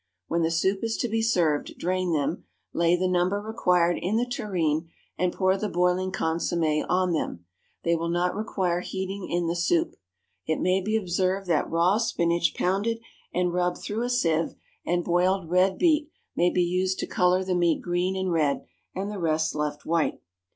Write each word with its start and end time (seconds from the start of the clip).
When 0.27 0.41
the 0.41 0.49
soup 0.49 0.83
is 0.83 0.97
to 0.97 1.07
be 1.07 1.21
served, 1.21 1.77
drain 1.77 2.11
them, 2.11 2.45
lay 2.73 2.95
the 2.95 3.07
number 3.07 3.39
required 3.39 3.99
in 4.01 4.15
the 4.17 4.25
tureen, 4.25 4.89
and 5.15 5.31
pour 5.31 5.57
the 5.59 5.69
boiling 5.69 6.11
consommé 6.11 6.83
on 6.89 7.13
them. 7.13 7.45
They 7.83 7.95
will 7.95 8.09
not 8.09 8.33
require 8.35 8.79
heating 8.79 9.29
in 9.29 9.45
the 9.45 9.55
soup. 9.55 9.95
It 10.47 10.59
may 10.59 10.81
be 10.81 10.97
observed 10.97 11.45
that 11.49 11.69
raw 11.69 11.99
spinach 11.99 12.55
pounded 12.57 12.97
and 13.31 13.53
rubbed 13.53 13.77
through 13.77 14.01
a 14.01 14.09
sieve, 14.09 14.55
and 14.83 15.03
boiled 15.03 15.51
red 15.51 15.77
beet, 15.77 16.09
may 16.35 16.49
be 16.49 16.63
used 16.63 16.97
to 16.97 17.05
color 17.05 17.43
the 17.43 17.53
meat 17.53 17.83
green 17.83 18.15
and 18.15 18.31
red, 18.31 18.65
and 18.95 19.11
the 19.11 19.19
rest 19.19 19.53
left 19.53 19.85
white. 19.85 20.19